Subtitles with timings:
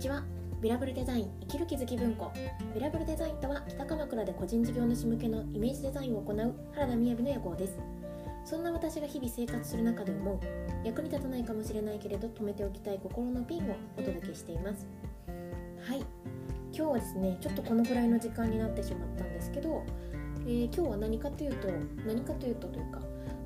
[0.00, 0.24] ちは。
[0.62, 2.32] ビラブルデザイン生きる気づき文庫。
[2.74, 6.36] ビラブルデザインとは北鎌倉で個人事業主向けのイメージデザインを行う
[6.72, 7.78] 原田雅の予行です。
[8.46, 10.40] そんな私が日々生活する中で思う
[10.86, 14.88] 役に立たないかもしれないけれど止めておきたい心のピンをお届けしています。
[15.86, 15.98] はい。
[15.98, 16.06] 今
[16.72, 19.84] 日はですねちょっとこのくらいの時間になってしまったんですけど、
[20.46, 21.68] えー、今日は何かというと
[22.06, 23.02] 何かというとというか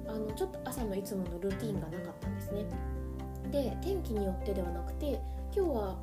[0.07, 2.65] あのちょっと朝のいつものルーティンがなかったんですね。
[3.51, 5.21] で天気によってではなくて
[5.57, 5.97] 今日は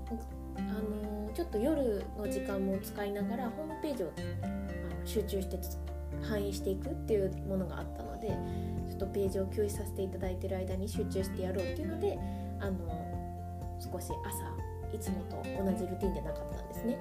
[0.70, 4.12] あのちょっと夜の時間も使いながらホームページを
[5.06, 5.60] 集中して
[6.22, 8.28] 反映していくっていうものがあったので
[8.90, 12.20] ちょっとページを休止させていただいてる間に集中してやろうっていうので
[12.60, 16.98] あの少し朝いつもと同じルーティンでなかったんですね。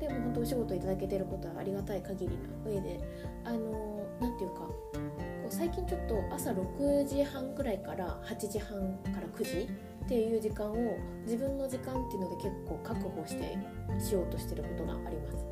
[0.00, 3.00] でも本当お仕事いただけてることはありがたい限りな上で
[3.44, 4.68] あの何て言うか
[5.50, 9.68] 最近ちょっと朝6時半くらいから8時半から9時
[10.08, 13.58] っていう時間を自分の時間っていうので結構確保して
[14.00, 15.44] しようとしてることがあります。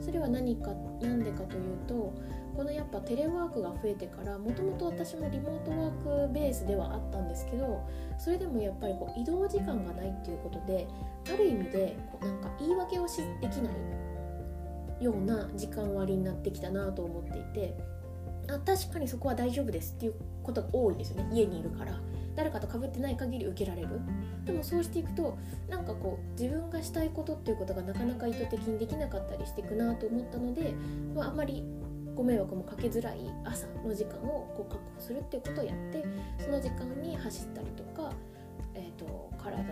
[0.00, 2.14] それは何か何でかというと
[2.54, 7.82] このやっぱテレワークが増えてからもともと私もリモートワークベースではあったんですけど
[8.18, 10.86] それでもやっぱりこう移動時間がないっていうことで
[11.32, 13.70] ある意味でこうなんか言い訳をしできな
[15.00, 17.74] いような時間割になってきたなと思っていて
[18.48, 21.98] あ確かにそこは大丈夫ですっていうことが多いですよね家にいるから
[22.36, 24.00] 誰かと被ってない限り受けられる
[24.44, 30.74] でもそうしていくとなんかこう自分がしたいことっていうことがなかなか意図的にできなかったりしていくなと思ったので、
[31.14, 31.64] まあ、あまり
[32.14, 36.04] ご迷惑もかけづらい朝の時間をこう確保するっていうことをやって
[36.38, 38.12] その時間に走ったりとか、
[38.74, 39.62] えーと、体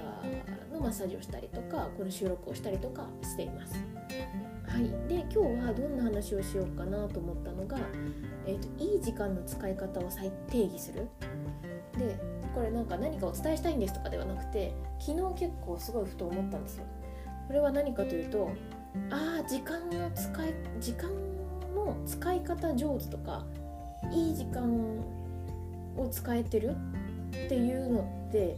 [0.72, 3.74] のマッサージをしたりとかこの収録をしたりとかしています。
[4.66, 7.76] はい、で今日はどんな話をしようかなと思ったのが、
[8.46, 11.08] えーと、といい時間の使い方を再定義する。
[11.98, 12.16] で
[12.54, 16.84] これなんか何かお伝えしたいんですとかではなくて昨日結構すごいふと思ったんですよ。
[17.46, 18.50] これは何かというと
[19.10, 21.10] ああ時間の使い時間
[21.74, 23.44] の使い方上手とか
[24.10, 24.62] いい時間
[25.96, 26.76] を使えてる
[27.30, 28.56] っていうのって、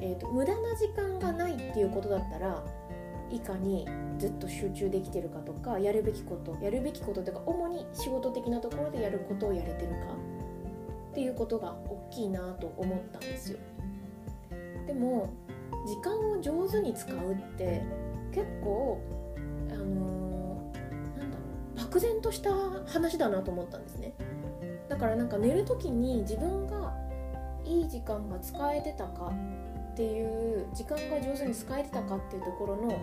[0.00, 2.62] えーと、無駄な時間がないっていうことだったら
[3.30, 3.86] いかに
[4.18, 9.96] ずっと集中できてるかとかやるべきことやるべきことというか主に仕事的なところでやることをやれてるか
[11.32, 13.58] ことが大きいなと思ったんですよ。
[14.86, 15.30] でも
[15.86, 17.82] 時間を上手に使うって
[18.32, 19.00] 結構
[19.70, 21.44] あのー、なんだろ
[21.74, 22.50] う漠然とした
[22.86, 24.14] 話だなと思ったんですね。
[24.88, 26.94] だからなんか寝る時に自分が
[27.64, 29.32] いい時間が使えてたか
[29.92, 32.98] っていう時間が上手に使えてたかっていうところの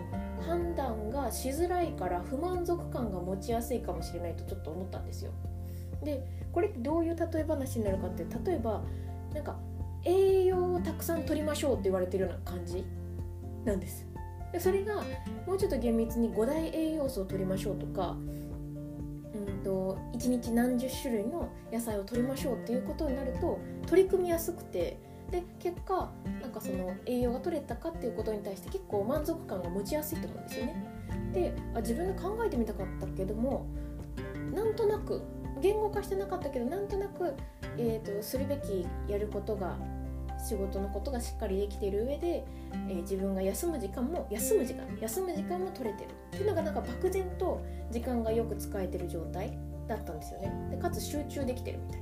[0.46, 5.32] 判断がしづらいから不満足感が持ちやすいかもしれないとちょっと思ったんですよ。
[6.02, 8.82] でこれってどういう例え話になるかって例えば
[9.34, 9.56] なんか
[10.04, 12.84] 栄養をたくさん取りましょうって言われてるような感じ
[13.64, 14.06] なんです
[14.52, 15.02] でそれが
[15.46, 18.16] もうちょっと厳密に5大栄養素を取りましょうとか
[19.34, 24.98] うんと1日何十種類の野菜を取りましょうっていうことになると取り組みやすくて
[25.30, 30.84] で結果なんかその栄養が取れたかっていうことに対して結構満足感が持ちやすいと思うんですよね。
[31.32, 33.66] であ自分で考えてみたかったけども
[34.52, 35.22] なんとなく
[35.60, 37.34] 言語化してなかったけどなんとなく、
[37.76, 39.76] えーと、するべきやることが
[40.38, 42.44] 仕事のことがしっかりできている上で、
[42.88, 46.10] えー、自分が休む時間も休む時間休む時間も取れてる。
[46.10, 47.60] っていうのがなんか漠然と
[47.90, 50.52] 時間がよく使えてる状態だったんですよね。
[50.70, 52.00] でかつ集中できてるみたい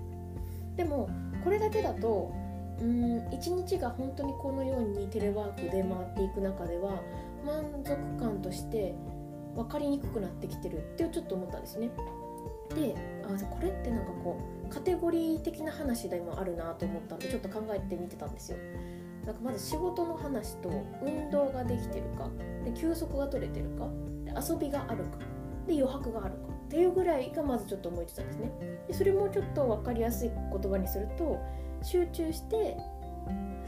[0.77, 1.09] でも
[1.43, 2.33] これだけだと
[2.81, 7.03] うん一日が本当にこのようにテレワークで回っていく中では
[7.45, 8.95] 満足感として
[9.55, 11.91] 分かりにくくなってきてるってちょっと思ったんですね。
[12.75, 18.59] であこれってなんかこうカテゴリー的な話でもあるなと思ったんでちょっと考えてみてたんですよ。
[19.25, 20.71] なんかまず仕事の話と
[21.03, 22.31] 運動ができてるか
[22.65, 23.87] で休息が取れてるか
[24.25, 25.19] で遊びがあるか
[25.67, 28.53] で余白があるかっていうぐらいがまずちょっと思いついたんですね。
[28.89, 31.39] でそれもちょっと分かりやすい言葉にすると
[31.83, 32.77] 集中して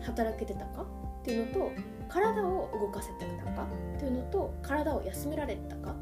[0.03, 0.87] 働けてたか
[1.21, 1.73] っていうのと
[2.09, 3.67] 体を動かせてたか
[3.97, 5.95] っていうのと体を休められたか、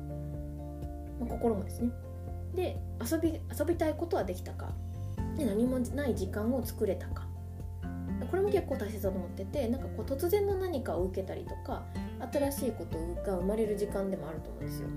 [1.18, 1.90] まあ、心もですね
[2.54, 4.72] で遊び遊びたいことはできたか
[5.36, 7.26] で何もない時間を作れたか
[8.30, 11.84] これも結構大切だと思っててなんかこう突然の何かを受けたりとか
[12.32, 14.88] 新しいことが生まれる時間でもあると思うんですよ。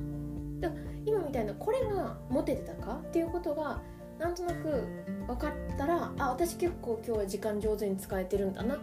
[0.60, 2.96] だから今みたいなこれがモテてたか？
[2.96, 3.82] っていうことが
[4.20, 4.84] なんとなく
[5.28, 8.80] 分かったらあ私結構今日は時間上手に使えてるんだなっ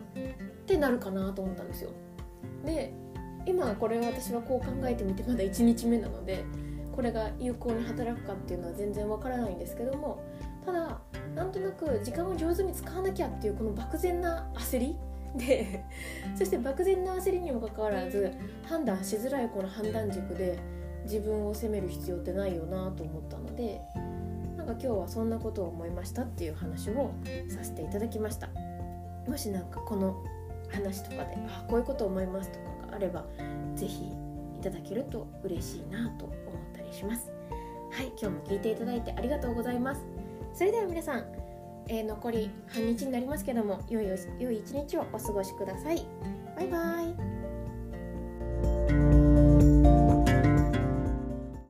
[0.67, 1.91] てなるかなと思ったんですよ。
[2.65, 2.93] で
[3.47, 6.45] 今これ私はこう考えてみてまだ1日目なので
[6.99, 10.21] これが有効に働くかっていうのは全然わからないんですけども
[10.67, 10.99] ただ
[11.33, 14.97] なんとなく時間を上手に使わなきゃっていうこの漠然な焦り
[15.37, 15.85] で
[16.35, 18.33] そして漠然な焦りにもかかわらず
[18.65, 20.59] 判断しづらいこの判断軸で
[21.05, 23.81] 自分を責める必要ってないよなと思ったので
[24.57, 27.13] なんか今日はそんなことを思いましたっていう話を
[27.49, 28.49] させていただきました。
[29.29, 30.17] もしなんかこの
[30.69, 33.25] 話とかであこういうこと思いますとかがあれば
[33.77, 34.03] 是非
[34.59, 36.35] いただけると嬉しいなと思
[36.89, 37.31] りします。
[37.91, 40.05] はい今日も聞いていただいてありがとうございます。
[40.53, 41.25] それでは皆さん、
[41.89, 44.07] えー、残り半日になりますけども良い
[44.39, 46.07] 良い一日をお過ごしください。
[46.57, 47.38] バイバイ。